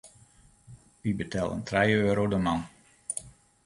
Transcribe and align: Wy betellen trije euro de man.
Wy 1.01 1.11
betellen 1.19 1.61
trije 1.69 1.97
euro 2.09 2.23
de 2.31 2.37
man. 2.45 2.59